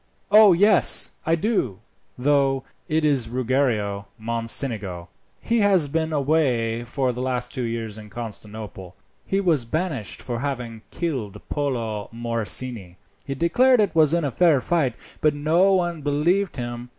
O 0.31 0.51
yes, 0.53 1.11
I 1.27 1.35
do, 1.35 1.77
though; 2.17 2.63
it 2.89 3.05
is 3.05 3.29
Ruggiero 3.29 4.07
Mocenigo; 4.19 5.09
he 5.39 5.59
has 5.59 5.87
been 5.87 6.11
away 6.11 6.83
for 6.83 7.13
the 7.13 7.21
last 7.21 7.53
two 7.53 7.61
years 7.65 7.99
at 7.99 8.09
Constantinople; 8.09 8.95
he 9.27 9.39
was 9.39 9.63
banished 9.63 10.19
for 10.19 10.39
having 10.39 10.81
killed 10.89 11.39
Polo 11.49 12.09
Morosini 12.11 12.95
he 13.27 13.35
declared 13.35 13.79
it 13.79 13.93
was 13.93 14.11
in 14.15 14.25
fair 14.31 14.59
fight, 14.59 14.95
but 15.21 15.35
no 15.35 15.73
one 15.75 16.01
believed 16.01 16.55
him. 16.55 16.89